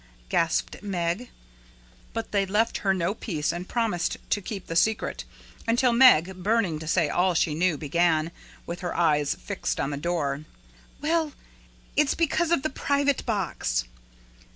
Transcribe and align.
gasped 0.29 0.81
Meg. 0.81 1.29
But 2.11 2.31
they 2.31 2.47
left 2.47 2.79
her 2.79 2.91
no 2.91 3.13
peace 3.13 3.51
and 3.51 3.69
promised 3.69 4.17
to 4.31 4.41
keep 4.41 4.65
the 4.65 4.75
secret, 4.75 5.25
until 5.67 5.93
Meg, 5.93 6.37
burning 6.41 6.79
to 6.79 6.87
say 6.87 7.07
all 7.07 7.35
she 7.35 7.53
knew, 7.53 7.77
began, 7.77 8.31
with 8.65 8.79
her 8.79 8.97
eyes 8.97 9.35
fixed 9.35 9.79
on 9.79 9.91
the 9.91 9.97
door: 9.97 10.41
"Well, 11.01 11.33
it's 11.95 12.15
because 12.15 12.49
of 12.49 12.63
the 12.63 12.69
private 12.71 13.23
box." 13.27 13.83